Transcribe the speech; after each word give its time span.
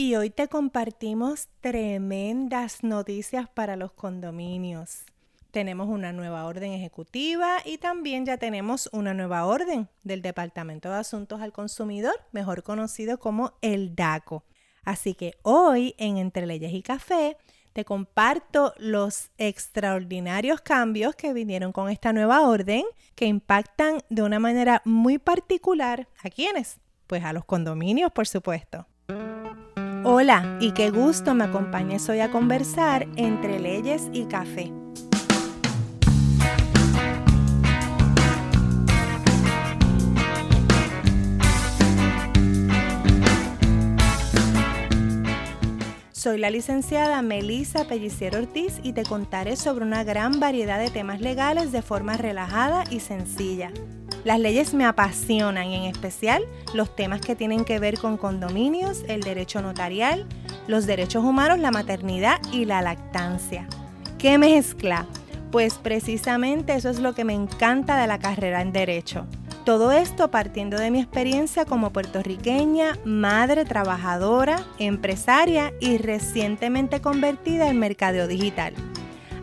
y 0.00 0.14
hoy 0.14 0.30
te 0.30 0.46
compartimos 0.46 1.48
tremendas 1.60 2.84
noticias 2.84 3.48
para 3.48 3.74
los 3.74 3.90
condominios. 3.90 5.00
Tenemos 5.50 5.88
una 5.88 6.12
nueva 6.12 6.44
orden 6.44 6.72
ejecutiva 6.72 7.56
y 7.64 7.78
también 7.78 8.24
ya 8.24 8.36
tenemos 8.36 8.88
una 8.92 9.12
nueva 9.12 9.44
orden 9.44 9.88
del 10.04 10.22
Departamento 10.22 10.88
de 10.88 10.98
Asuntos 10.98 11.40
al 11.40 11.52
Consumidor, 11.52 12.14
mejor 12.30 12.62
conocido 12.62 13.18
como 13.18 13.54
el 13.60 13.96
DACO. 13.96 14.44
Así 14.84 15.14
que 15.14 15.34
hoy 15.42 15.96
en 15.98 16.16
Entre 16.16 16.46
Leyes 16.46 16.72
y 16.72 16.82
Café 16.82 17.36
te 17.72 17.84
comparto 17.84 18.74
los 18.76 19.32
extraordinarios 19.36 20.60
cambios 20.60 21.16
que 21.16 21.32
vinieron 21.32 21.72
con 21.72 21.90
esta 21.90 22.12
nueva 22.12 22.42
orden 22.42 22.84
que 23.16 23.26
impactan 23.26 23.98
de 24.10 24.22
una 24.22 24.38
manera 24.38 24.80
muy 24.84 25.18
particular 25.18 26.06
a 26.22 26.30
quiénes? 26.30 26.78
Pues 27.08 27.24
a 27.24 27.32
los 27.32 27.44
condominios, 27.44 28.12
por 28.12 28.28
supuesto. 28.28 28.86
Hola 30.04 30.58
y 30.60 30.72
qué 30.72 30.90
gusto 30.90 31.34
me 31.34 31.44
acompañes 31.44 32.08
hoy 32.08 32.20
a 32.20 32.30
conversar 32.30 33.08
entre 33.16 33.58
leyes 33.58 34.08
y 34.12 34.26
café. 34.26 34.72
Soy 46.12 46.38
la 46.38 46.50
licenciada 46.50 47.20
Melisa 47.22 47.86
Pellicier 47.88 48.36
Ortiz 48.36 48.80
y 48.82 48.92
te 48.92 49.02
contaré 49.02 49.56
sobre 49.56 49.84
una 49.84 50.04
gran 50.04 50.38
variedad 50.38 50.78
de 50.78 50.90
temas 50.90 51.20
legales 51.20 51.72
de 51.72 51.82
forma 51.82 52.16
relajada 52.16 52.84
y 52.90 53.00
sencilla. 53.00 53.72
Las 54.24 54.40
leyes 54.40 54.74
me 54.74 54.84
apasionan 54.84 55.68
en 55.68 55.84
especial 55.84 56.44
los 56.74 56.94
temas 56.94 57.20
que 57.20 57.36
tienen 57.36 57.64
que 57.64 57.78
ver 57.78 57.98
con 57.98 58.16
condominios, 58.16 59.04
el 59.08 59.20
derecho 59.20 59.62
notarial, 59.62 60.26
los 60.66 60.86
derechos 60.86 61.24
humanos, 61.24 61.58
la 61.58 61.70
maternidad 61.70 62.40
y 62.52 62.64
la 62.64 62.82
lactancia. 62.82 63.66
¿Qué 64.18 64.36
mezcla? 64.36 65.06
Pues 65.50 65.74
precisamente 65.74 66.74
eso 66.74 66.90
es 66.90 66.98
lo 66.98 67.14
que 67.14 67.24
me 67.24 67.32
encanta 67.32 67.98
de 67.98 68.06
la 68.06 68.18
carrera 68.18 68.60
en 68.60 68.72
derecho. 68.72 69.26
Todo 69.64 69.92
esto 69.92 70.30
partiendo 70.30 70.78
de 70.78 70.90
mi 70.90 71.00
experiencia 71.00 71.64
como 71.64 71.90
puertorriqueña, 71.90 72.98
madre 73.04 73.64
trabajadora, 73.64 74.64
empresaria 74.78 75.72
y 75.80 75.98
recientemente 75.98 77.00
convertida 77.00 77.68
en 77.68 77.78
mercadeo 77.78 78.26
digital. 78.26 78.74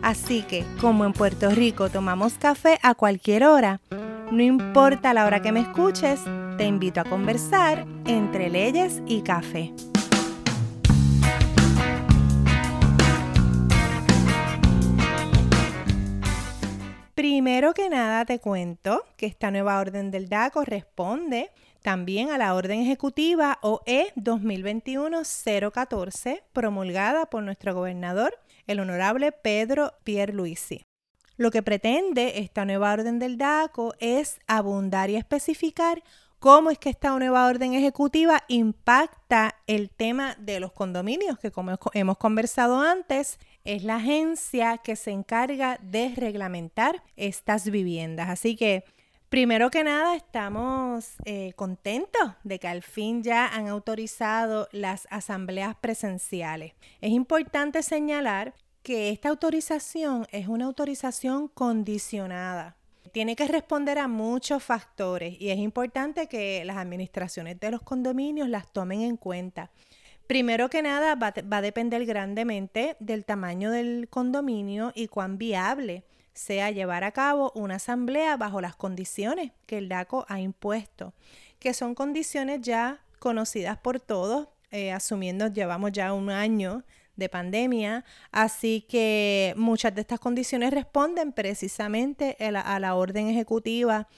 Así 0.02 0.42
que, 0.42 0.64
como 0.80 1.04
en 1.04 1.12
Puerto 1.12 1.50
Rico 1.50 1.88
tomamos 1.90 2.34
café 2.34 2.78
a 2.82 2.94
cualquier 2.94 3.44
hora, 3.44 3.80
no 4.30 4.42
importa 4.42 5.14
la 5.14 5.26
hora 5.26 5.40
que 5.40 5.52
me 5.52 5.60
escuches, 5.60 6.20
te 6.58 6.64
invito 6.64 7.00
a 7.00 7.04
conversar 7.04 7.86
entre 8.06 8.50
leyes 8.50 9.00
y 9.06 9.22
café. 9.22 9.72
Primero 17.14 17.72
que 17.74 17.88
nada 17.88 18.24
te 18.24 18.40
cuento 18.40 19.04
que 19.16 19.26
esta 19.26 19.50
nueva 19.50 19.80
orden 19.80 20.10
del 20.10 20.28
DA 20.28 20.50
corresponde 20.50 21.50
también 21.82 22.30
a 22.30 22.38
la 22.38 22.54
orden 22.54 22.80
ejecutiva 22.80 23.58
OE 23.62 24.12
2021-014 24.16 26.42
promulgada 26.52 27.26
por 27.26 27.42
nuestro 27.42 27.74
gobernador, 27.74 28.32
el 28.66 28.80
honorable 28.80 29.32
Pedro 29.32 29.92
Pierluisi. 30.04 30.86
Lo 31.36 31.50
que 31.50 31.62
pretende 31.62 32.38
esta 32.38 32.64
nueva 32.64 32.92
orden 32.92 33.18
del 33.18 33.36
DACO 33.36 33.94
es 33.98 34.40
abundar 34.46 35.10
y 35.10 35.16
especificar 35.16 36.02
cómo 36.38 36.70
es 36.70 36.78
que 36.78 36.88
esta 36.88 37.10
nueva 37.18 37.46
orden 37.46 37.74
ejecutiva 37.74 38.42
impacta 38.48 39.54
el 39.66 39.90
tema 39.90 40.34
de 40.38 40.60
los 40.60 40.72
condominios, 40.72 41.38
que 41.38 41.50
como 41.50 41.78
hemos 41.92 42.16
conversado 42.16 42.80
antes, 42.80 43.38
es 43.64 43.84
la 43.84 43.96
agencia 43.96 44.78
que 44.78 44.96
se 44.96 45.10
encarga 45.10 45.78
de 45.82 46.14
reglamentar 46.16 47.02
estas 47.16 47.68
viviendas. 47.68 48.30
Así 48.30 48.56
que, 48.56 48.84
primero 49.28 49.70
que 49.70 49.84
nada, 49.84 50.16
estamos 50.16 51.16
eh, 51.26 51.52
contentos 51.54 52.32
de 52.44 52.58
que 52.58 52.68
al 52.68 52.82
fin 52.82 53.22
ya 53.22 53.46
han 53.46 53.68
autorizado 53.68 54.68
las 54.72 55.06
asambleas 55.10 55.74
presenciales. 55.76 56.72
Es 57.02 57.10
importante 57.10 57.82
señalar 57.82 58.54
que 58.86 59.10
esta 59.10 59.30
autorización 59.30 60.28
es 60.30 60.46
una 60.46 60.66
autorización 60.66 61.48
condicionada. 61.48 62.76
Tiene 63.10 63.34
que 63.34 63.48
responder 63.48 63.98
a 63.98 64.06
muchos 64.06 64.62
factores 64.62 65.34
y 65.40 65.48
es 65.48 65.58
importante 65.58 66.28
que 66.28 66.64
las 66.64 66.76
administraciones 66.76 67.58
de 67.58 67.72
los 67.72 67.82
condominios 67.82 68.48
las 68.48 68.72
tomen 68.72 69.00
en 69.00 69.16
cuenta. 69.16 69.72
Primero 70.28 70.70
que 70.70 70.82
nada, 70.82 71.16
va, 71.16 71.34
a 71.34 71.62
depender 71.62 72.06
grandemente 72.06 72.96
del 73.00 73.24
tamaño 73.24 73.72
del 73.72 74.06
condominio 74.08 74.92
y 74.94 75.08
cuán 75.08 75.36
viable 75.36 76.04
sea 76.32 76.70
llevar 76.70 77.02
a 77.02 77.10
cabo 77.10 77.50
una 77.56 77.76
asamblea 77.76 78.36
bajo 78.36 78.60
las 78.60 78.76
condiciones 78.76 79.50
que 79.66 79.78
el 79.78 79.88
DACO 79.88 80.26
ha 80.28 80.38
impuesto, 80.38 81.12
que 81.58 81.74
son 81.74 81.96
condiciones 81.96 82.60
ya 82.60 83.00
conocidas 83.18 83.78
por 83.78 83.98
todos, 83.98 84.46
eh, 84.70 84.92
asumiendo 84.92 85.48
llevamos 85.48 85.90
ya 85.90 86.12
un 86.12 86.30
año 86.30 86.84
de 87.16 87.28
pandemia, 87.28 88.04
así 88.30 88.86
que 88.88 89.54
muchas 89.56 89.94
de 89.94 90.02
estas 90.02 90.20
condiciones 90.20 90.72
responden 90.72 91.32
precisamente 91.32 92.36
a 92.38 92.78
la, 92.78 92.94
orden 92.94 93.28
ejecutiva 93.28 94.08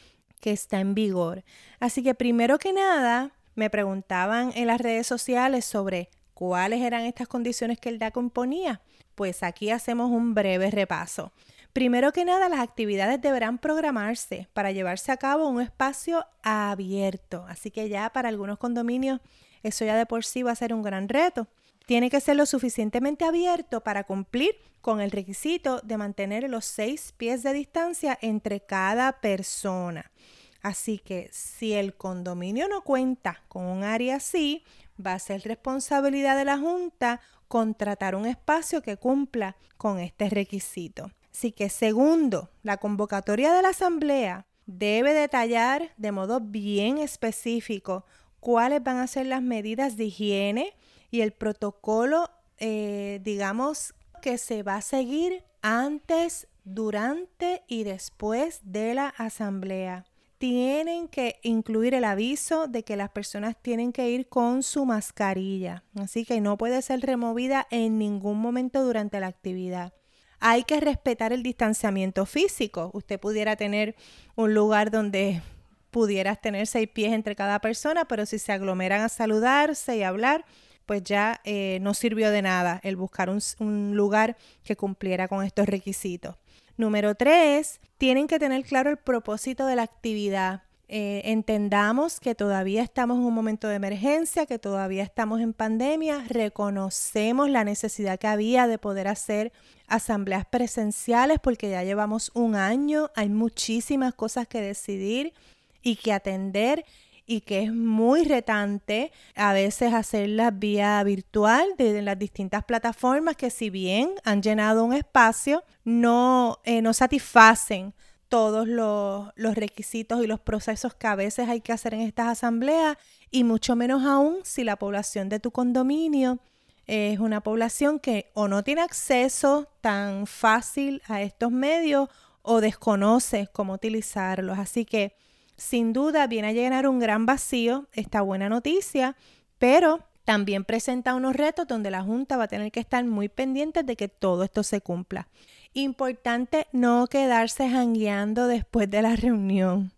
que 0.41 0.51
está 0.51 0.81
en 0.81 0.95
vigor. 0.95 1.45
Así 1.81 2.03
que 2.03 2.15
primero 2.15 2.59
que 2.59 2.73
nada, 2.73 3.33
me 3.55 3.71
preguntaban 3.71 4.53
en 4.55 4.67
las 4.67 4.81
redes 4.81 5.07
sociales 5.07 5.65
sobre 5.65 6.11
cuáles 6.35 6.83
eran 6.83 7.03
estas 7.03 7.29
condiciones 7.29 7.79
que 7.79 7.89
el 7.89 7.99
DACO 7.99 8.21
imponía. 8.21 8.81
Pues 9.15 9.43
aquí 9.43 9.71
hacemos 9.71 10.11
un 10.11 10.35
breve 10.35 10.71
repaso. 10.71 11.33
Primero 11.73 12.13
que 12.13 12.25
nada, 12.25 12.49
las 12.49 12.61
actividades 12.61 13.21
deberán 13.21 13.59
programarse 13.59 14.49
para 14.53 14.71
llevarse 14.73 15.13
a 15.13 15.17
cabo 15.17 15.49
un 15.49 15.61
espacio 15.61 16.25
abierto. 16.43 17.45
Así 17.49 17.71
que 17.71 17.89
ya 17.89 18.11
para 18.11 18.29
algunos 18.29 18.59
condominios 18.59 19.21
eso 19.63 19.85
ya 19.85 19.97
de 19.97 20.07
por 20.07 20.25
sí 20.25 20.43
va 20.43 20.53
a 20.53 20.57
ser 20.57 20.73
un 20.73 20.83
gran 20.83 21.09
reto 21.09 21.49
tiene 21.89 22.11
que 22.11 22.21
ser 22.21 22.37
lo 22.37 22.45
suficientemente 22.45 23.25
abierto 23.25 23.83
para 23.83 24.05
cumplir 24.05 24.55
con 24.83 25.01
el 25.01 25.11
requisito 25.11 25.81
de 25.81 25.97
mantener 25.97 26.47
los 26.51 26.67
seis 26.67 27.15
pies 27.17 27.43
de 27.43 27.55
distancia 27.55 28.19
entre 28.21 28.61
cada 28.61 29.23
persona. 29.23 30.13
Así 30.61 30.99
que 30.99 31.31
si 31.33 31.73
el 31.73 31.95
condominio 31.95 32.69
no 32.69 32.83
cuenta 32.83 33.43
con 33.49 33.65
un 33.65 33.85
área 33.85 34.17
así, 34.17 34.65
va 35.05 35.15
a 35.15 35.19
ser 35.19 35.41
responsabilidad 35.45 36.37
de 36.37 36.45
la 36.45 36.59
Junta 36.59 37.23
contratar 37.49 38.17
un 38.17 38.27
espacio 38.27 38.83
que 38.83 38.99
cumpla 38.99 39.57
con 39.79 39.99
este 39.99 40.29
requisito. 40.29 41.11
Así 41.33 41.53
que 41.53 41.71
segundo, 41.71 42.51
la 42.63 42.77
convocatoria 42.77 43.55
de 43.55 43.63
la 43.63 43.71
Asamblea 43.71 44.45
debe 44.67 45.15
detallar 45.15 45.95
de 45.97 46.13
modo 46.13 46.41
bien 46.41 46.99
específico 46.99 48.05
cuáles 48.41 48.83
van 48.83 48.99
a 48.99 49.07
ser 49.07 49.25
las 49.25 49.41
medidas 49.41 49.97
de 49.97 50.05
higiene, 50.05 50.75
y 51.11 51.21
el 51.21 51.33
protocolo, 51.33 52.31
eh, 52.59 53.21
digamos, 53.23 53.95
que 54.21 54.39
se 54.39 54.63
va 54.63 54.77
a 54.77 54.83
seguir 54.83 55.45
antes, 55.63 56.49
durante 56.65 57.63
y 57.67 57.85
después 57.85 58.61
de 58.63 58.95
la 58.95 59.09
asamblea. 59.09 60.05
Tienen 60.39 61.09
que 61.09 61.41
incluir 61.43 61.95
el 61.95 62.05
aviso 62.05 62.69
de 62.69 62.85
que 62.85 62.97
las 62.97 63.11
personas 63.11 63.57
tienen 63.61 63.93
que 63.93 64.11
ir 64.11 64.29
con 64.29 64.63
su 64.63 64.85
mascarilla, 64.85 65.83
así 65.99 66.25
que 66.25 66.41
no 66.41 66.57
puede 66.57 66.81
ser 66.83 67.01
removida 67.01 67.67
en 67.71 67.99
ningún 67.99 68.39
momento 68.39 68.85
durante 68.85 69.19
la 69.19 69.27
actividad. 69.27 69.95
Hay 70.39 70.63
que 70.63 70.79
respetar 70.79 71.33
el 71.33 71.43
distanciamiento 71.43 72.25
físico. 72.25 72.91
Usted 72.93 73.19
pudiera 73.19 73.57
tener 73.57 73.97
un 74.37 74.55
lugar 74.55 74.93
donde 74.93 75.43
pudieras 75.91 76.41
tener 76.41 76.69
seis 76.69 76.89
pies 76.89 77.13
entre 77.13 77.35
cada 77.35 77.61
persona, 77.61 78.05
pero 78.05 78.25
si 78.25 78.39
se 78.39 78.53
aglomeran 78.53 79.01
a 79.01 79.09
saludarse 79.09 79.97
y 79.97 80.05
hablar, 80.05 80.45
pues 80.89 81.05
ya 81.05 81.43
eh, 81.45 81.79
no 81.83 81.93
sirvió 81.93 82.31
de 82.31 82.41
nada 82.41 82.81
el 82.83 82.97
buscar 82.97 83.29
un, 83.29 83.95
lugar 83.95 84.39
que 84.65 84.75
cumpliera 84.75 85.29
con 85.29 85.45
estos 85.45 85.67
requisitos. 85.67 86.37
Número 86.79 87.15
tres, 87.15 87.79
tienen 87.99 88.27
que 88.27 88.39
tener 88.39 88.65
claro 88.65 88.89
el 88.89 88.97
propósito 88.97 89.67
de 89.67 89.77
la 89.77 89.83
actividad. 89.83 90.63
Eh, 90.89 91.21
entendamos 91.27 92.21
que 92.21 92.35
todavía 92.35 92.83
estamos 92.83 93.19
en 93.19 93.25
un 93.25 93.35
momento 93.35 93.69
de 93.69 93.75
emergencia, 93.75 94.47
que 94.47 94.59
todavía 94.59 95.03
estamos 95.03 95.43
en 95.43 95.53
pandemia, 95.53 96.25
reconocemos 96.27 97.51
la 97.51 97.65
necesidad 97.65 98.19
que 98.19 98.27
había 98.27 98.67
de 98.67 98.79
poder 98.79 99.09
hacer 99.09 99.53
asambleas 99.89 100.47
presenciales 100.47 101.39
porque 101.39 101.69
ya 101.69 101.85
llevamos 101.85 102.31
un 102.33 102.57
año, 102.57 103.11
hay 103.15 103.29
muchísimas 103.29 104.15
cosas 104.15 104.49
que 104.49 104.63
decidir 104.63 105.35
y 105.83 105.97
que 105.97 106.15
atender 106.15 106.87
y 107.31 107.43
que 107.43 107.65
es 107.65 107.73
muy 107.73 108.25
retante 108.25 109.13
a 109.37 109.53
veces 109.53 109.93
hacerlas 109.93 110.59
vía 110.59 111.01
virtual 111.05 111.69
desde 111.77 112.01
las 112.01 112.19
distintas 112.19 112.65
plataformas 112.65 113.37
que 113.37 113.51
si 113.51 113.69
bien 113.69 114.15
han 114.25 114.41
llenado 114.43 114.83
un 114.83 114.95
espacio, 114.95 115.63
no, 115.85 116.59
eh, 116.65 116.81
no 116.81 116.95
satisfacen 116.95 117.93
todos 118.31 118.67
los, 118.67 119.31
los, 119.37 119.55
requisitos 119.57 120.25
y 120.25 120.27
los 120.27 120.41
procesos 120.41 120.95
que 120.95 121.07
a 121.07 121.17
veces 121.17 121.51
hay 121.51 121.61
que 121.61 121.73
hacer 121.73 121.93
en 121.93 122.01
estas 122.01 122.29
asambleas 122.29 122.97
y 123.31 123.45
mucho 123.45 123.77
menos 123.77 124.05
aún 124.07 124.39
si 124.45 124.65
la 124.65 124.77
población 124.77 125.29
de 125.29 125.39
tu 125.39 125.51
condominio 125.51 126.39
es 126.87 127.19
una 127.19 127.43
población 127.43 127.99
que 127.99 128.31
o 128.33 128.49
no 128.49 128.65
tiene 128.65 128.81
acceso 128.81 129.69
tan 129.83 130.27
fácil 130.27 131.03
a 131.07 131.21
estos 131.21 131.53
medios 131.53 132.09
o 132.41 132.63
desconoce 132.63 133.51
cómo 133.53 133.75
utilizarlos. 133.75 134.59
Así 134.59 134.87
que 134.87 135.15
sin 135.59 135.93
duda 135.93 136.27
viene 136.27 136.49
a 136.49 136.53
llenar 136.53 136.89
un 136.89 137.01
gran 137.01 137.27
vacío 137.27 137.89
esta 137.93 138.23
buena 138.23 138.49
noticia, 138.49 139.17
pero 139.59 140.01
también 140.25 140.65
presenta 140.65 141.15
unos 141.15 141.35
retos 141.35 141.67
donde 141.67 141.91
la 141.91 142.03
Junta 142.03 142.37
va 142.37 142.45
a 142.45 142.49
tener 142.49 142.71
que 142.71 142.81
estar 142.81 143.05
muy 143.05 143.29
pendiente 143.29 143.83
de 143.83 143.97
que 143.97 144.09
todo 144.09 144.45
esto 144.45 144.63
se 144.63 144.81
cumpla. 144.81 145.29
Importante 145.75 146.67
no 146.73 147.07
quedarse 147.09 147.69
jangueando 147.69 148.47
después 148.47 148.89
de 148.89 149.03
la 149.03 149.17
reunión. 149.17 149.93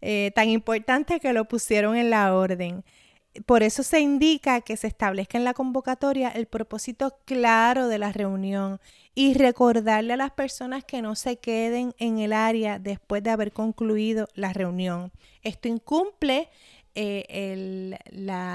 Eh, 0.00 0.32
tan 0.34 0.50
importante 0.50 1.18
que 1.18 1.32
lo 1.32 1.46
pusieron 1.46 1.96
en 1.96 2.10
la 2.10 2.34
orden. 2.34 2.84
Por 3.44 3.62
eso 3.62 3.82
se 3.82 4.00
indica 4.00 4.60
que 4.60 4.76
se 4.76 4.86
establezca 4.86 5.36
en 5.36 5.44
la 5.44 5.54
convocatoria 5.54 6.30
el 6.30 6.46
propósito 6.46 7.18
claro 7.24 7.88
de 7.88 7.98
la 7.98 8.12
reunión 8.12 8.80
y 9.14 9.34
recordarle 9.34 10.14
a 10.14 10.16
las 10.16 10.30
personas 10.30 10.84
que 10.84 11.02
no 11.02 11.14
se 11.14 11.36
queden 11.38 11.94
en 11.98 12.18
el 12.18 12.32
área 12.32 12.78
después 12.78 13.22
de 13.22 13.30
haber 13.30 13.52
concluido 13.52 14.28
la 14.34 14.52
reunión. 14.52 15.12
Esto 15.42 15.68
incumple 15.68 16.48
eh, 16.98 17.26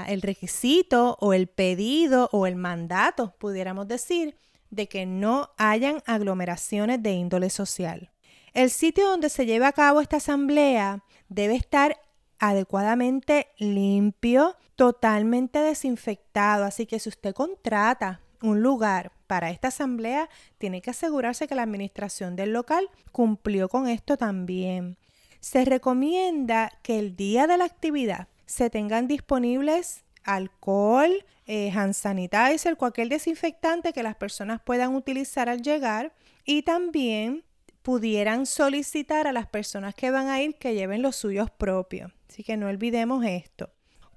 el, 0.08 0.20
requisito 0.20 1.16
o 1.20 1.32
el 1.32 1.46
pedido 1.46 2.28
o 2.32 2.48
el 2.48 2.56
mandato, 2.56 3.36
pudiéramos 3.38 3.86
decir, 3.86 4.36
de 4.70 4.88
que 4.88 5.06
no 5.06 5.50
hayan 5.58 6.02
aglomeraciones 6.06 7.00
de 7.02 7.12
índole 7.12 7.50
social. 7.50 8.10
El 8.52 8.70
sitio 8.70 9.08
donde 9.08 9.28
se 9.28 9.46
lleve 9.46 9.66
a 9.66 9.72
cabo 9.72 10.00
esta 10.00 10.16
asamblea 10.16 11.04
debe 11.28 11.54
estar 11.54 12.00
adecuadamente 12.42 13.46
limpio, 13.56 14.56
totalmente 14.74 15.60
desinfectado. 15.60 16.64
Así 16.64 16.86
que 16.86 16.98
si 16.98 17.08
usted 17.08 17.32
contrata 17.32 18.20
un 18.42 18.62
lugar 18.62 19.12
para 19.28 19.50
esta 19.50 19.68
asamblea, 19.68 20.28
tiene 20.58 20.82
que 20.82 20.90
asegurarse 20.90 21.46
que 21.46 21.54
la 21.54 21.62
administración 21.62 22.34
del 22.34 22.52
local 22.52 22.90
cumplió 23.12 23.68
con 23.68 23.86
esto 23.86 24.16
también. 24.16 24.98
Se 25.38 25.64
recomienda 25.64 26.72
que 26.82 26.98
el 26.98 27.14
día 27.14 27.46
de 27.46 27.58
la 27.58 27.64
actividad 27.64 28.26
se 28.44 28.70
tengan 28.70 29.06
disponibles 29.06 30.02
alcohol, 30.24 31.24
eh, 31.46 31.70
hand 31.70 31.94
sanitizer, 31.94 32.76
cualquier 32.76 33.08
desinfectante 33.08 33.92
que 33.92 34.02
las 34.02 34.16
personas 34.16 34.60
puedan 34.60 34.96
utilizar 34.96 35.48
al 35.48 35.62
llegar 35.62 36.12
y 36.44 36.62
también 36.62 37.44
pudieran 37.82 38.46
solicitar 38.46 39.28
a 39.28 39.32
las 39.32 39.46
personas 39.46 39.94
que 39.94 40.10
van 40.10 40.26
a 40.26 40.42
ir 40.42 40.56
que 40.56 40.74
lleven 40.74 41.02
los 41.02 41.14
suyos 41.14 41.52
propios. 41.52 42.10
Así 42.32 42.44
que 42.44 42.56
no 42.56 42.68
olvidemos 42.68 43.22
esto. 43.26 43.68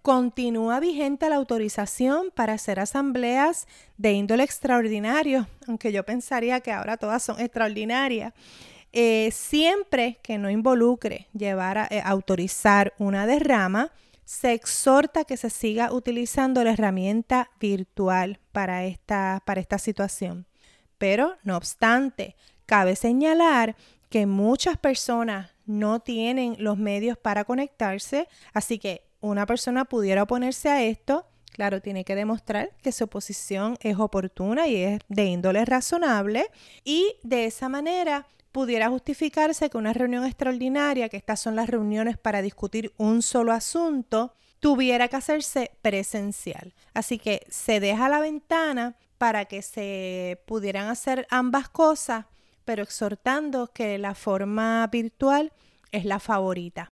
Continúa 0.01 0.79
vigente 0.79 1.27
la 1.27 1.35
autorización 1.35 2.31
para 2.33 2.53
hacer 2.53 2.79
asambleas 2.79 3.67
de 3.97 4.13
índole 4.13 4.45
extraordinario, 4.45 5.50
aunque 5.67 5.91
yo 5.91 6.06
pensaría 6.06 6.62
que 6.62 6.71
ahora 6.71 6.95
todas 6.95 7.21
son 7.21 7.41
extraordinarias. 7.41 8.33
Eh, 8.94 9.31
siempre 9.33 10.17
que 10.23 10.38
no 10.38 10.50
involucre 10.50 11.27
llevar 11.33 11.77
a 11.77 11.88
eh, 11.91 12.01
autorizar 12.06 12.94
una 13.00 13.27
derrama, 13.27 13.91
se 14.23 14.53
exhorta 14.53 15.25
que 15.25 15.35
se 15.35 15.50
siga 15.50 15.91
utilizando 15.91 16.63
la 16.63 16.71
herramienta 16.71 17.51
virtual 17.59 18.39
para 18.53 18.85
esta, 18.85 19.44
para 19.45 19.59
esta 19.59 19.77
situación. 19.77 20.45
Pero, 20.97 21.35
no 21.44 21.57
obstante, 21.57 22.38
cabe 22.65 22.95
señalar 22.95 23.75
que 24.09 24.25
muchas 24.25 24.77
personas 24.77 25.54
no 25.65 26.00
tienen 26.00 26.56
los 26.59 26.77
medios 26.77 27.17
para 27.17 27.45
conectarse, 27.45 28.27
así 28.53 28.79
que 28.79 29.07
una 29.21 29.45
persona 29.45 29.85
pudiera 29.85 30.23
oponerse 30.23 30.69
a 30.69 30.83
esto, 30.83 31.25
claro, 31.51 31.81
tiene 31.81 32.03
que 32.03 32.15
demostrar 32.15 32.71
que 32.81 32.91
su 32.91 33.06
oposición 33.06 33.77
es 33.81 33.97
oportuna 33.97 34.67
y 34.67 34.75
es 34.75 35.00
de 35.07 35.25
índole 35.25 35.65
razonable 35.65 36.47
y 36.83 37.15
de 37.23 37.45
esa 37.45 37.69
manera 37.69 38.27
pudiera 38.51 38.89
justificarse 38.89 39.69
que 39.69 39.77
una 39.77 39.94
reunión 39.94 40.25
extraordinaria, 40.25 41.09
que 41.09 41.17
estas 41.17 41.41
son 41.41 41.56
las 41.56 41.67
reuniones 41.67 42.17
para 42.17 42.41
discutir 42.41 42.94
un 42.97 43.21
solo 43.21 43.51
asunto, 43.51 44.33
tuviera 44.59 45.07
que 45.07 45.17
hacerse 45.17 45.71
presencial. 45.81 46.73
Así 46.94 47.19
que 47.19 47.45
se 47.50 47.79
deja 47.79 48.07
la 48.09 48.19
ventana 48.19 48.95
para 49.17 49.45
que 49.45 49.62
se 49.62 50.41
pudieran 50.45 50.88
hacer 50.88 51.27
ambas 51.29 51.67
cosas, 51.69 52.25
pero 52.65 52.83
exhortando 52.83 53.67
que 53.67 53.97
la 53.97 54.15
forma 54.15 54.85
virtual 54.88 55.53
es 55.91 56.06
la 56.06 56.19
favorita. 56.19 56.89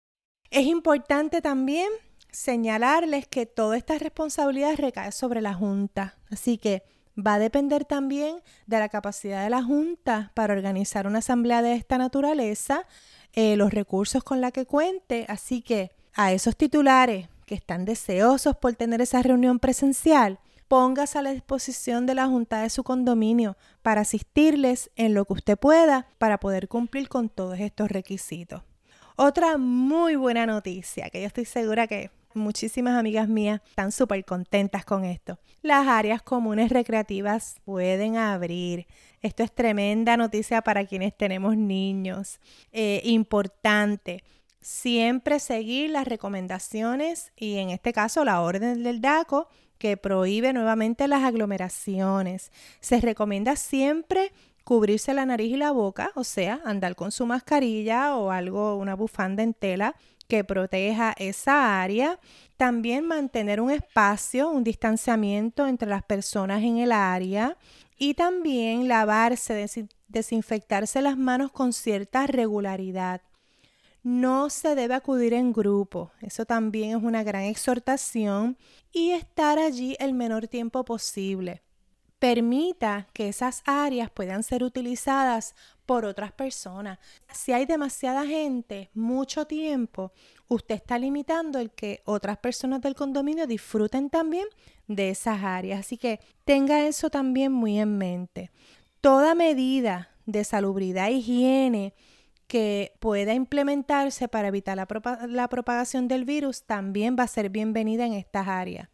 Es 0.49 0.65
importante 0.65 1.41
también 1.41 1.89
señalarles 2.31 3.27
que 3.27 3.45
toda 3.45 3.77
esta 3.77 3.97
responsabilidad 3.97 4.75
recae 4.77 5.11
sobre 5.11 5.41
la 5.41 5.53
Junta. 5.53 6.17
Así 6.29 6.57
que 6.57 6.83
Va 7.17 7.35
a 7.35 7.39
depender 7.39 7.85
también 7.85 8.41
de 8.65 8.79
la 8.79 8.89
capacidad 8.89 9.43
de 9.43 9.49
la 9.51 9.61
Junta 9.61 10.31
para 10.33 10.53
organizar 10.53 11.05
una 11.05 11.19
asamblea 11.19 11.61
de 11.61 11.75
esta 11.75 11.99
naturaleza, 11.99 12.87
eh, 13.33 13.55
los 13.55 13.71
recursos 13.71 14.23
con 14.23 14.41
la 14.41 14.51
que 14.51 14.65
cuente. 14.65 15.25
Así 15.29 15.61
que 15.61 15.91
a 16.15 16.33
esos 16.33 16.55
titulares 16.57 17.29
que 17.45 17.53
están 17.53 17.85
deseosos 17.85 18.55
por 18.57 18.73
tener 18.73 18.99
esa 18.99 19.21
reunión 19.21 19.59
presencial, 19.59 20.39
póngase 20.73 21.19
a 21.19 21.21
la 21.21 21.33
disposición 21.33 22.07
de 22.07 22.15
la 22.15 22.25
Junta 22.25 22.63
de 22.63 22.69
su 22.71 22.83
condominio 22.83 23.57
para 23.83 24.01
asistirles 24.01 24.89
en 24.95 25.13
lo 25.13 25.23
que 25.23 25.33
usted 25.33 25.55
pueda 25.55 26.07
para 26.17 26.39
poder 26.39 26.67
cumplir 26.67 27.09
con 27.09 27.29
todos 27.29 27.59
estos 27.59 27.91
requisitos. 27.91 28.63
Otra 29.15 29.59
muy 29.59 30.15
buena 30.15 30.47
noticia 30.47 31.11
que 31.11 31.21
yo 31.21 31.27
estoy 31.27 31.45
segura 31.45 31.85
que 31.85 32.09
muchísimas 32.33 32.97
amigas 32.97 33.29
mías 33.29 33.61
están 33.69 33.91
súper 33.91 34.25
contentas 34.25 34.83
con 34.83 35.05
esto. 35.05 35.37
Las 35.61 35.87
áreas 35.87 36.23
comunes 36.23 36.71
recreativas 36.71 37.57
pueden 37.65 38.17
abrir. 38.17 38.87
Esto 39.21 39.43
es 39.43 39.53
tremenda 39.53 40.17
noticia 40.17 40.63
para 40.63 40.87
quienes 40.87 41.15
tenemos 41.15 41.55
niños. 41.55 42.39
Eh, 42.71 42.99
importante. 43.03 44.23
Siempre 44.59 45.39
seguir 45.39 45.91
las 45.91 46.07
recomendaciones 46.07 47.31
y 47.35 47.57
en 47.57 47.69
este 47.69 47.93
caso 47.93 48.25
la 48.25 48.41
orden 48.41 48.81
del 48.81 49.01
DACO 49.01 49.49
que 49.83 49.97
prohíbe 49.97 50.53
nuevamente 50.53 51.09
las 51.09 51.25
aglomeraciones. 51.25 52.53
Se 52.79 53.01
recomienda 53.01 53.57
siempre 53.57 54.31
cubrirse 54.63 55.13
la 55.13 55.25
nariz 55.25 55.51
y 55.51 55.57
la 55.57 55.71
boca, 55.71 56.13
o 56.15 56.23
sea, 56.23 56.61
andar 56.63 56.95
con 56.95 57.11
su 57.11 57.25
mascarilla 57.25 58.15
o 58.15 58.31
algo, 58.31 58.77
una 58.77 58.95
bufanda 58.95 59.43
en 59.43 59.53
tela 59.53 59.93
que 60.29 60.45
proteja 60.45 61.13
esa 61.17 61.81
área. 61.81 62.17
También 62.55 63.03
mantener 63.03 63.59
un 63.59 63.71
espacio, 63.71 64.49
un 64.51 64.63
distanciamiento 64.63 65.67
entre 65.67 65.89
las 65.89 66.03
personas 66.03 66.63
en 66.63 66.77
el 66.77 66.93
área. 66.93 67.57
Y 67.97 68.13
también 68.13 68.87
lavarse, 68.87 69.67
desinfectarse 70.07 71.01
las 71.01 71.17
manos 71.17 71.51
con 71.51 71.73
cierta 71.73 72.25
regularidad. 72.25 73.19
No 74.03 74.49
se 74.49 74.75
debe 74.75 74.93
acudir 74.93 75.33
en 75.33 75.53
grupo, 75.53 76.11
eso 76.21 76.45
también 76.45 76.97
es 76.97 77.03
una 77.03 77.23
gran 77.23 77.43
exhortación, 77.43 78.57
y 78.91 79.11
estar 79.11 79.57
allí 79.57 79.95
el 79.99 80.13
menor 80.13 80.47
tiempo 80.47 80.85
posible 80.85 81.63
permita 82.23 83.09
que 83.11 83.27
esas 83.27 83.63
áreas 83.65 84.09
puedan 84.09 84.43
ser 84.43 84.63
utilizadas 84.63 85.55
por 85.85 86.05
otras 86.05 86.31
personas. 86.31 86.97
Si 87.33 87.51
hay 87.51 87.65
demasiada 87.65 88.25
gente, 88.25 88.89
mucho 88.93 89.45
tiempo, 89.45 90.13
usted 90.47 90.75
está 90.75 90.97
limitando 90.97 91.59
el 91.59 91.71
que 91.71 92.01
otras 92.05 92.37
personas 92.37 92.79
del 92.79 92.95
condominio 92.95 93.45
disfruten 93.45 94.09
también 94.09 94.47
de 94.87 95.09
esas 95.09 95.43
áreas. 95.43 95.81
Así 95.81 95.97
que 95.97 96.21
tenga 96.45 96.87
eso 96.87 97.09
también 97.09 97.51
muy 97.51 97.77
en 97.77 97.97
mente. 97.97 98.51
Toda 99.01 99.35
medida 99.35 100.15
de 100.25 100.45
salubridad 100.45 101.09
higiene 101.09 101.93
que 102.47 102.93
pueda 102.99 103.33
implementarse 103.33 104.27
para 104.27 104.49
evitar 104.49 104.77
la, 104.77 105.47
propagación 105.47 106.07
del 106.07 106.25
virus 106.25 106.63
también 106.63 107.15
va 107.17 107.23
a 107.23 107.27
ser 107.27 107.49
bienvenida 107.49 108.05
en 108.05 108.13
estas 108.13 108.47
áreas. 108.47 108.89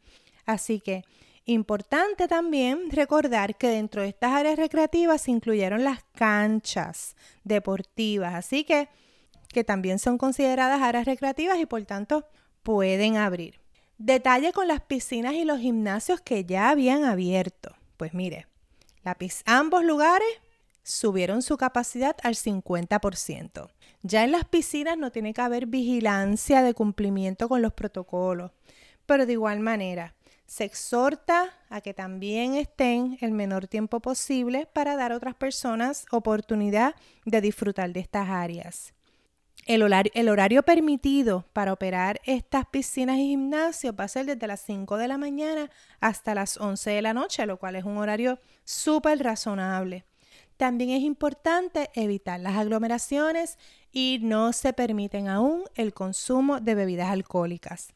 Así 0.46 0.79
que 0.79 1.03
Importante 1.46 2.27
también 2.27 2.91
recordar 2.91 3.58
que 3.58 3.70
dentro 3.70 4.03
de 4.03 4.10
estas 4.10 4.34
áreas 4.34 4.60
recreativas 4.60 5.22
se 5.24 5.32
incluyeron 5.32 5.84
las 5.84 6.03
canchas 6.13 7.15
deportivas, 7.44 8.36
así 8.36 8.63
que, 8.63 8.88
que 9.48 9.63
también 9.63 9.98
son 9.98 10.20
consideradas 10.20 10.79
áreas 10.79 11.06
recreativas 11.06 11.58
y 11.58 11.65
por 11.65 11.84
tanto 11.86 12.27
pueden 12.62 13.18
abrir. 13.18 13.60
Detalle 13.98 14.53
con 14.53 14.68
las 14.68 14.82
piscinas 14.82 15.34
y 15.34 15.44
los 15.44 15.60
gimnasios 15.60 16.22
que 16.22 16.46
ya 16.46 16.70
habían 16.70 17.03
abierto. 17.03 17.75
Pues 17.98 18.13
mire, 18.13 18.46
ambos 19.46 19.84
lugares 19.84 20.27
subieron 20.83 21.41
su 21.41 21.57
capacidad 21.57 22.15
al 22.24 22.36
50%. 22.36 23.69
Ya 24.01 24.24
en 24.24 24.31
las 24.31 24.45
piscinas 24.45 24.98
no 24.98 25.12
tiene 25.12 25.33
que 25.33 25.41
haber 25.41 25.65
vigilancia 25.65 26.62
de 26.63 26.74
cumplimiento 26.74 27.50
con 27.50 27.62
los 27.62 27.74
protocolos, 27.74 28.51
pero 29.05 29.25
de 29.25 29.33
igual 29.33 29.59
manera, 29.59 30.15
se 30.45 30.63
exhorta 30.63 31.53
a 31.69 31.81
que 31.81 31.93
también 31.93 32.55
estén 32.55 33.17
el 33.21 33.31
menor 33.31 33.67
tiempo 33.67 34.00
posible 34.00 34.67
para 34.74 34.95
dar 34.95 35.12
a 35.12 35.17
otras 35.17 35.36
personas 35.36 36.05
oportunidad 36.12 36.95
de 37.25 37.39
disfrutar 37.39 37.91
de 37.93 38.00
estas 38.00 38.29
áreas. 38.29 38.93
El 39.65 39.83
horario, 39.83 40.63
permitido 40.63 41.45
para 41.53 41.74
operar 41.74 42.19
estas 42.25 42.65
piscinas 42.65 43.17
y 43.17 43.27
gimnasios 43.27 43.93
va 43.93 44.05
a 44.05 44.07
ser 44.07 44.25
desde 44.25 44.48
las 44.48 44.62
5 44.62 44.98
de 44.98 45.07
la 45.07 45.19
mañana 45.19 45.69
hasta 46.00 46.33
las 46.33 46.57
11 46.57 46.89
de 46.89 47.01
la 47.03 47.13
noche, 47.13 47.45
lo 47.45 47.57
cual 47.57 47.75
es 47.75 47.83
un 47.83 47.98
horario 47.98 48.39
súper 48.63 49.21
razonable. 49.24 50.05
También 50.59 50.89
es 50.89 51.03
importante 51.03 51.89
evitar 51.93 52.37
las 52.41 52.57
aglomeraciones 52.57 53.57
y 53.93 54.19
no 54.21 54.51
se 54.51 54.73
permiten 54.73 55.29
aún 55.29 55.63
el 55.75 55.93
consumo 55.93 56.59
de 56.59 56.75
bebidas 56.75 57.09
alcohólicas. 57.11 57.93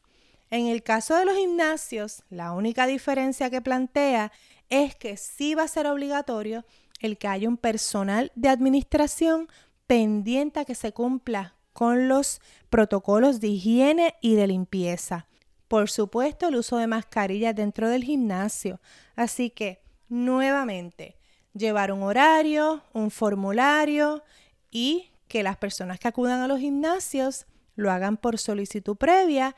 En 0.48 0.68
el 0.68 0.82
caso 0.82 1.14
de 1.14 1.26
los 1.26 1.36
gimnasios, 1.36 2.22
la 2.30 2.52
única 2.52 2.86
diferencia 2.86 3.50
que 3.50 3.60
plantea 3.60 4.32
es 4.70 4.94
que 4.94 5.18
sí 5.18 5.54
va 5.54 5.64
a 5.64 5.68
ser 5.68 5.86
obligatorio 5.86 6.64
el 7.00 7.18
que 7.18 7.28
haya 7.28 7.50
un 7.50 7.58
personal 7.58 8.32
de 8.34 8.48
administración 8.48 9.46
pendiente 9.86 10.60
a 10.60 10.64
que 10.64 10.74
se 10.74 10.92
cumpla 10.92 11.56
con 11.74 12.08
los 12.08 12.40
protocolos 12.70 13.40
de 13.40 13.48
higiene 13.48 14.14
y 14.22 14.36
de 14.36 14.46
limpieza. 14.46 15.26
Por 15.68 15.90
supuesto, 15.90 16.48
el 16.48 16.56
uso 16.56 16.78
de 16.78 16.86
mascarillas 16.86 17.54
dentro 17.54 17.90
del 17.90 18.04
gimnasio. 18.04 18.80
Así 19.16 19.50
que, 19.50 19.82
nuevamente, 20.08 21.18
llevar 21.54 21.92
un 21.92 22.02
horario, 22.02 22.82
un 22.92 23.10
formulario 23.10 24.22
y 24.70 25.10
que 25.28 25.42
las 25.42 25.56
personas 25.56 25.98
que 25.98 26.08
acudan 26.08 26.40
a 26.40 26.48
los 26.48 26.60
gimnasios 26.60 27.46
lo 27.76 27.90
hagan 27.90 28.16
por 28.16 28.38
solicitud 28.38 28.96
previa 28.96 29.56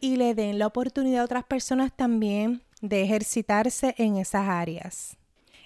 y 0.00 0.16
le 0.16 0.34
den 0.34 0.58
la 0.58 0.66
oportunidad 0.66 1.22
a 1.22 1.24
otras 1.24 1.44
personas 1.44 1.92
también 1.94 2.62
de 2.80 3.02
ejercitarse 3.02 3.94
en 3.98 4.16
esas 4.16 4.48
áreas. 4.48 5.16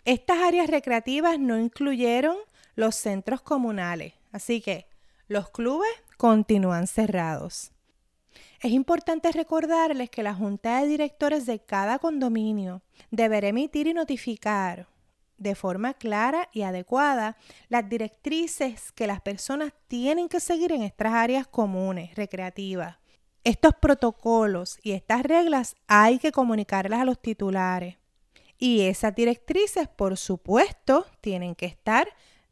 Estas 0.05 0.39
áreas 0.39 0.69
recreativas 0.69 1.39
no 1.39 1.59
incluyeron 1.59 2.37
los 2.75 2.97
centros 2.97 3.43
comunales, 3.43 4.15
así 4.33 4.61
que 4.61 4.87
los 5.29 5.51
clubes 5.51 5.91
continúan 6.17 6.87
cerrados. 6.87 7.73
Es 8.61 8.73
importante 8.73 9.31
recordarles 9.33 10.09
que 10.09 10.23
la 10.23 10.35
Junta 10.35 10.81
de 10.81 10.89
Directores 10.89 11.47
de 11.47 11.59
cada 11.61 11.99
condominio 11.99 12.83
deberá 13.11 13.49
emitir 13.49 13.87
y 13.89 13.95
notificar 13.95 14.89
de 15.43 15.55
forma 15.55 15.95
clara 15.95 16.49
y 16.53 16.63
adecuada 16.63 17.37
las 17.69 17.89
directrices 17.89 18.93
que 18.93 19.07
las 19.07 19.21
personas 19.21 19.73
tienen 19.89 20.29
que 20.29 20.41
seguir 20.41 20.73
en 20.73 20.83
estas 20.83 21.13
áreas 21.13 21.47
comunes, 21.47 22.15
recreativas. 22.15 22.97
Estos 23.45 23.75
protocolos 23.75 24.79
y 24.83 24.93
estas 24.93 25.25
reglas 25.25 25.75
hay 25.89 26.19
que 26.19 26.33
comunicarlas 26.33 27.01
a 27.01 27.05
los 27.05 27.21
titulares. 27.21 27.99
Y 28.57 28.83
esas 28.83 29.15
directrices, 29.15 29.89
por 29.89 30.17
supuesto, 30.17 31.07
tienen 31.21 31.57
que 31.57 31.67
estar 31.67 32.09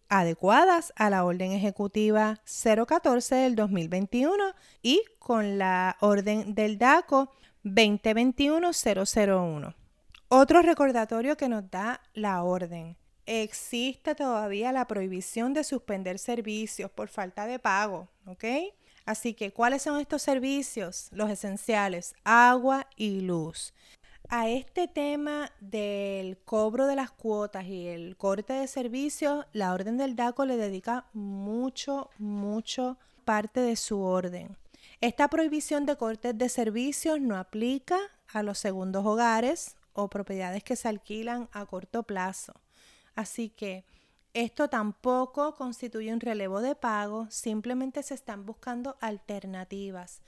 adecuadas 0.08 0.92
a 0.96 1.08
la 1.08 1.24
orden 1.24 1.52
ejecutiva 1.52 2.40
014 2.44 3.36
del 3.36 3.54
2021 3.54 4.52
y 4.82 5.04
con 5.20 5.58
la 5.58 5.96
orden 6.00 6.56
del 6.56 6.78
DACO 6.78 7.30
2021-001. 7.64 9.79
Otro 10.32 10.62
recordatorio 10.62 11.36
que 11.36 11.48
nos 11.48 11.68
da 11.72 12.00
la 12.14 12.44
orden. 12.44 12.96
Existe 13.26 14.14
todavía 14.14 14.70
la 14.70 14.86
prohibición 14.86 15.52
de 15.54 15.64
suspender 15.64 16.20
servicios 16.20 16.88
por 16.88 17.08
falta 17.08 17.46
de 17.48 17.58
pago, 17.58 18.06
¿ok? 18.26 18.44
Así 19.04 19.34
que, 19.34 19.52
¿cuáles 19.52 19.82
son 19.82 19.98
estos 19.98 20.22
servicios? 20.22 21.08
Los 21.10 21.30
esenciales, 21.30 22.14
agua 22.22 22.86
y 22.94 23.22
luz. 23.22 23.74
A 24.28 24.48
este 24.48 24.86
tema 24.86 25.50
del 25.58 26.38
cobro 26.38 26.86
de 26.86 26.94
las 26.94 27.10
cuotas 27.10 27.64
y 27.64 27.88
el 27.88 28.16
corte 28.16 28.52
de 28.52 28.68
servicios, 28.68 29.46
la 29.52 29.74
orden 29.74 29.96
del 29.96 30.14
DACO 30.14 30.44
le 30.44 30.56
dedica 30.56 31.06
mucho, 31.12 32.08
mucho 32.18 32.98
parte 33.24 33.58
de 33.58 33.74
su 33.74 34.00
orden. 34.00 34.56
Esta 35.00 35.26
prohibición 35.26 35.86
de 35.86 35.96
cortes 35.96 36.38
de 36.38 36.48
servicios 36.48 37.20
no 37.20 37.36
aplica 37.36 37.98
a 38.32 38.44
los 38.44 38.60
segundos 38.60 39.04
hogares 39.04 39.74
o 40.02 40.10
propiedades 40.10 40.62
que 40.64 40.76
se 40.76 40.88
alquilan 40.88 41.48
a 41.52 41.66
corto 41.66 42.02
plazo. 42.02 42.54
Así 43.14 43.50
que 43.50 43.84
esto 44.32 44.68
tampoco 44.68 45.54
constituye 45.54 46.12
un 46.12 46.20
relevo 46.20 46.60
de 46.60 46.76
pago, 46.76 47.26
simplemente 47.30 48.02
se 48.02 48.14
están 48.14 48.46
buscando 48.46 48.96
alternativas. 49.00 50.22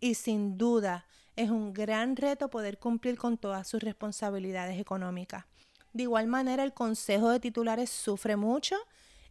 Y 0.00 0.14
sin 0.14 0.58
duda, 0.58 1.06
es 1.36 1.50
un 1.50 1.72
gran 1.72 2.16
reto 2.16 2.48
poder 2.48 2.78
cumplir 2.78 3.16
con 3.18 3.38
todas 3.38 3.68
sus 3.68 3.82
responsabilidades 3.82 4.80
económicas. 4.80 5.44
De 5.92 6.02
igual 6.02 6.26
manera, 6.26 6.64
el 6.64 6.74
Consejo 6.74 7.30
de 7.30 7.40
Titulares 7.40 7.90
sufre 7.90 8.36
mucho 8.36 8.76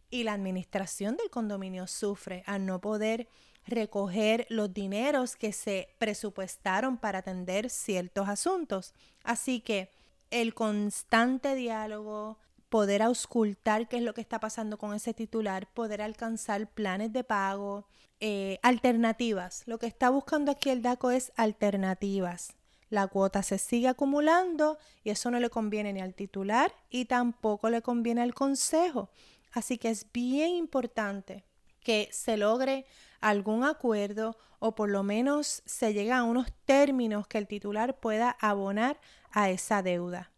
y 0.08 0.24
la 0.24 0.32
administración 0.32 1.16
del 1.16 1.30
condominio 1.30 1.86
sufre 1.86 2.42
al 2.46 2.64
no 2.64 2.80
poder 2.80 3.28
recoger 3.66 4.46
los 4.48 4.72
dineros 4.72 5.36
que 5.36 5.52
se 5.52 5.88
presupuestaron 5.98 6.96
para 6.96 7.18
atender 7.18 7.70
ciertos 7.70 8.28
asuntos. 8.28 8.94
Así 9.24 9.60
que 9.60 9.90
el 10.30 10.54
constante 10.54 11.54
diálogo, 11.54 12.38
poder 12.68 13.02
auscultar 13.02 13.88
qué 13.88 13.98
es 13.98 14.02
lo 14.02 14.14
que 14.14 14.20
está 14.20 14.40
pasando 14.40 14.78
con 14.78 14.94
ese 14.94 15.14
titular, 15.14 15.68
poder 15.72 16.02
alcanzar 16.02 16.68
planes 16.68 17.12
de 17.12 17.24
pago, 17.24 17.86
eh, 18.20 18.58
alternativas. 18.62 19.62
Lo 19.66 19.78
que 19.78 19.86
está 19.86 20.10
buscando 20.10 20.50
aquí 20.50 20.70
el 20.70 20.82
DACO 20.82 21.10
es 21.10 21.32
alternativas. 21.36 22.54
La 22.88 23.08
cuota 23.08 23.42
se 23.42 23.58
sigue 23.58 23.88
acumulando 23.88 24.78
y 25.02 25.10
eso 25.10 25.30
no 25.30 25.40
le 25.40 25.50
conviene 25.50 25.92
ni 25.92 26.00
al 26.00 26.14
titular 26.14 26.72
y 26.88 27.06
tampoco 27.06 27.68
le 27.68 27.82
conviene 27.82 28.22
al 28.22 28.34
consejo. 28.34 29.10
Así 29.52 29.78
que 29.78 29.90
es 29.90 30.06
bien 30.12 30.50
importante 30.50 31.44
que 31.86 32.08
se 32.10 32.36
logre 32.36 32.84
algún 33.20 33.62
acuerdo 33.62 34.36
o 34.58 34.74
por 34.74 34.90
lo 34.90 35.04
menos 35.04 35.62
se 35.66 35.94
llegue 35.94 36.10
a 36.10 36.24
unos 36.24 36.48
términos 36.64 37.28
que 37.28 37.38
el 37.38 37.46
titular 37.46 38.00
pueda 38.00 38.36
abonar 38.40 38.98
a 39.30 39.50
esa 39.50 39.82
deuda. 39.82 40.32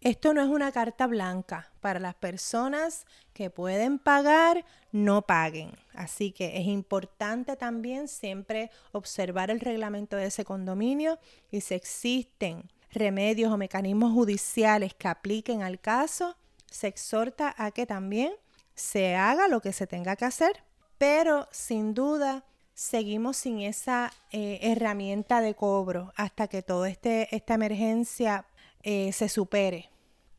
Esto 0.00 0.34
no 0.34 0.42
es 0.42 0.48
una 0.48 0.72
carta 0.72 1.06
blanca. 1.06 1.70
Para 1.80 2.00
las 2.00 2.16
personas 2.16 3.06
que 3.32 3.48
pueden 3.48 4.00
pagar, 4.00 4.64
no 4.90 5.22
paguen. 5.22 5.70
Así 5.94 6.32
que 6.32 6.58
es 6.58 6.66
importante 6.66 7.54
también 7.54 8.08
siempre 8.08 8.68
observar 8.90 9.52
el 9.52 9.60
reglamento 9.60 10.16
de 10.16 10.26
ese 10.26 10.44
condominio 10.44 11.20
y 11.52 11.60
si 11.60 11.74
existen 11.74 12.68
remedios 12.90 13.52
o 13.52 13.56
mecanismos 13.56 14.12
judiciales 14.12 14.94
que 14.94 15.06
apliquen 15.06 15.62
al 15.62 15.78
caso, 15.78 16.36
se 16.68 16.88
exhorta 16.88 17.54
a 17.56 17.70
que 17.70 17.86
también 17.86 18.32
se 18.74 19.14
haga 19.14 19.46
lo 19.46 19.60
que 19.60 19.72
se 19.72 19.86
tenga 19.86 20.16
que 20.16 20.24
hacer, 20.24 20.64
pero 21.02 21.48
sin 21.50 21.94
duda 21.94 22.44
seguimos 22.74 23.36
sin 23.36 23.58
esa 23.58 24.12
eh, 24.30 24.60
herramienta 24.62 25.40
de 25.40 25.56
cobro 25.56 26.12
hasta 26.14 26.46
que 26.46 26.62
toda 26.62 26.88
este, 26.88 27.26
esta 27.34 27.54
emergencia 27.54 28.46
eh, 28.84 29.10
se 29.12 29.28
supere. 29.28 29.90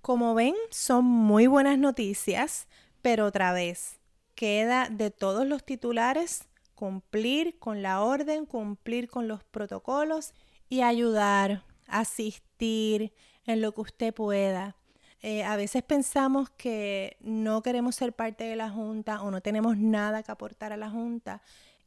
Como 0.01 0.35
ven, 0.35 0.55
son 0.69 1.03
muy 1.03 1.47
buenas 1.47 1.77
noticias, 1.77 2.69
pero 3.01 3.25
otra 3.25 3.51
vez, 3.51 3.99
queda 4.35 4.87
de 4.89 5.11
todos 5.11 5.45
los 5.45 5.65
titulares 5.65 6.47
cumplir 6.75 7.59
con 7.59 7.81
la 7.81 8.01
orden, 8.01 8.45
cumplir 8.45 9.09
con 9.09 9.27
los 9.27 9.43
protocolos 9.43 10.33
y 10.69 10.79
ayudar, 10.79 11.65
asistir 11.87 13.11
en 13.45 13.59
lo 13.59 13.73
que 13.73 13.81
usted 13.81 14.13
pueda. 14.13 14.77
Eh, 15.23 15.43
a 15.45 15.55
veces 15.55 15.83
pensamos 15.83 16.49
que 16.49 17.15
no 17.21 17.63
queremos 17.63 17.95
ser 17.95 18.11
parte 18.11 18.43
de 18.43 18.57
la 18.57 18.69
Junta 18.69 19.21
o 19.21 19.31
no 19.31 19.41
tenemos 19.41 19.77
nada 19.77 20.21
que 20.21 20.31
aportar 20.33 20.73
a 20.73 20.77
la 20.77 20.89
Junta. 20.89 21.41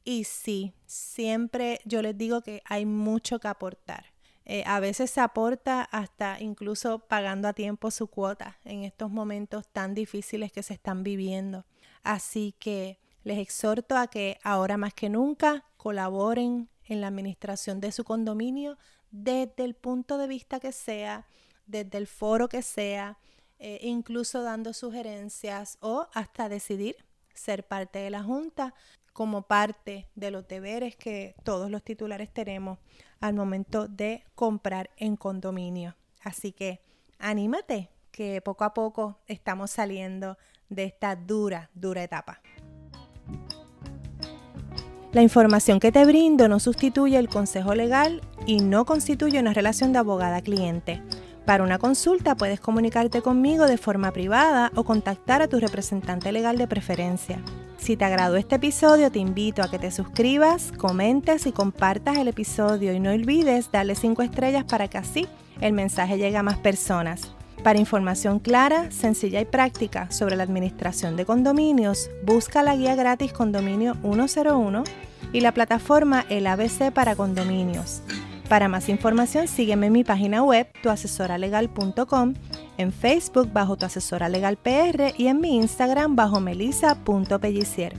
Y 0.04 0.24
sí, 0.24 0.72
siempre 0.86 1.80
yo 1.84 2.00
les 2.00 2.16
digo 2.16 2.40
que 2.40 2.62
hay 2.64 2.86
mucho 2.86 3.38
que 3.38 3.48
aportar. 3.48 4.06
Eh, 4.46 4.62
a 4.66 4.80
veces 4.80 5.10
se 5.10 5.20
aporta 5.20 5.82
hasta 5.82 6.40
incluso 6.40 7.00
pagando 7.00 7.46
a 7.46 7.52
tiempo 7.52 7.90
su 7.90 8.06
cuota 8.06 8.58
en 8.64 8.84
estos 8.84 9.10
momentos 9.10 9.68
tan 9.68 9.94
difíciles 9.94 10.50
que 10.50 10.62
se 10.62 10.72
están 10.72 11.02
viviendo. 11.02 11.66
Así 12.02 12.54
que 12.58 12.98
les 13.22 13.38
exhorto 13.38 13.98
a 13.98 14.06
que 14.06 14.38
ahora 14.44 14.78
más 14.78 14.94
que 14.94 15.10
nunca 15.10 15.64
colaboren 15.76 16.70
en 16.84 17.00
la 17.02 17.08
administración 17.08 17.80
de 17.80 17.92
su 17.92 18.04
condominio 18.04 18.78
desde 19.10 19.64
el 19.64 19.74
punto 19.74 20.16
de 20.16 20.26
vista 20.26 20.58
que 20.58 20.72
sea, 20.72 21.26
desde 21.66 21.98
el 21.98 22.06
foro 22.06 22.48
que 22.48 22.62
sea, 22.62 23.18
eh, 23.58 23.78
incluso 23.82 24.42
dando 24.42 24.72
sugerencias 24.72 25.78
o 25.80 26.08
hasta 26.14 26.48
decidir 26.48 26.96
ser 27.34 27.66
parte 27.66 27.98
de 27.98 28.10
la 28.10 28.22
Junta 28.22 28.74
como 29.12 29.42
parte 29.42 30.08
de 30.14 30.30
los 30.30 30.46
deberes 30.46 30.96
que 30.96 31.34
todos 31.42 31.70
los 31.70 31.82
titulares 31.82 32.32
tenemos 32.32 32.78
al 33.20 33.34
momento 33.34 33.88
de 33.88 34.24
comprar 34.34 34.90
en 34.96 35.16
condominio. 35.16 35.96
Así 36.22 36.52
que 36.52 36.80
anímate, 37.18 37.90
que 38.16 38.40
poco 38.40 38.64
a 38.64 38.72
poco 38.72 39.18
estamos 39.26 39.70
saliendo 39.70 40.38
de 40.70 40.84
esta 40.84 41.16
dura, 41.16 41.70
dura 41.74 42.02
etapa. 42.02 42.40
La 45.12 45.22
información 45.22 45.80
que 45.80 45.92
te 45.92 46.04
brindo 46.04 46.48
no 46.48 46.58
sustituye 46.58 47.18
el 47.18 47.28
consejo 47.28 47.74
legal 47.74 48.22
y 48.46 48.60
no 48.60 48.84
constituye 48.86 49.38
una 49.38 49.52
relación 49.52 49.92
de 49.92 49.98
abogada-cliente. 49.98 51.02
Para 51.46 51.62
una 51.62 51.78
consulta 51.78 52.34
puedes 52.34 52.58
comunicarte 52.58 53.22
conmigo 53.22 53.66
de 53.66 53.78
forma 53.78 54.10
privada 54.10 54.72
o 54.74 54.82
contactar 54.82 55.42
a 55.42 55.48
tu 55.48 55.60
representante 55.60 56.32
legal 56.32 56.58
de 56.58 56.66
preferencia. 56.66 57.38
Si 57.78 57.96
te 57.96 58.04
agradó 58.04 58.36
este 58.36 58.56
episodio, 58.56 59.12
te 59.12 59.20
invito 59.20 59.62
a 59.62 59.70
que 59.70 59.78
te 59.78 59.92
suscribas, 59.92 60.72
comentes 60.76 61.46
y 61.46 61.52
compartas 61.52 62.16
el 62.16 62.26
episodio 62.26 62.92
y 62.92 62.98
no 62.98 63.12
olvides 63.12 63.70
darle 63.70 63.94
5 63.94 64.22
estrellas 64.22 64.64
para 64.64 64.88
que 64.88 64.98
así 64.98 65.28
el 65.60 65.72
mensaje 65.72 66.18
llegue 66.18 66.36
a 66.36 66.42
más 66.42 66.58
personas. 66.58 67.30
Para 67.62 67.78
información 67.78 68.40
clara, 68.40 68.90
sencilla 68.90 69.40
y 69.40 69.44
práctica 69.44 70.10
sobre 70.10 70.34
la 70.34 70.42
administración 70.42 71.16
de 71.16 71.26
condominios, 71.26 72.10
busca 72.24 72.64
la 72.64 72.74
guía 72.74 72.96
gratis 72.96 73.32
Condominio 73.32 73.94
101 74.02 74.82
y 75.32 75.40
la 75.40 75.52
plataforma 75.52 76.26
El 76.28 76.48
ABC 76.48 76.90
para 76.92 77.14
condominios. 77.14 78.02
Para 78.48 78.68
más 78.68 78.88
información, 78.88 79.48
sígueme 79.48 79.88
en 79.88 79.92
mi 79.92 80.04
página 80.04 80.42
web, 80.42 80.68
tuasesoralegal.com, 80.80 82.34
en 82.78 82.92
Facebook 82.92 83.52
bajo 83.52 83.76
Tu 83.76 83.86
Asesora 83.86 84.28
Legal 84.28 84.56
PR 84.56 85.12
y 85.16 85.26
en 85.26 85.40
mi 85.40 85.56
Instagram 85.56 86.14
bajo 86.14 86.38
melisa.pellicier. 86.38 87.94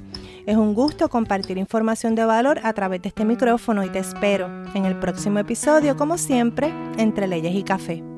Es 0.46 0.56
un 0.56 0.74
gusto 0.74 1.10
compartir 1.10 1.58
información 1.58 2.16
de 2.16 2.24
valor 2.24 2.62
a 2.64 2.72
través 2.72 3.02
de 3.02 3.10
este 3.10 3.26
micrófono 3.26 3.84
y 3.84 3.90
te 3.90 4.00
espero 4.00 4.48
en 4.74 4.86
el 4.86 4.98
próximo 4.98 5.40
episodio, 5.40 5.98
como 5.98 6.18
siempre, 6.18 6.74
entre 6.98 7.28
leyes 7.28 7.54
y 7.54 7.64
café. 7.64 8.17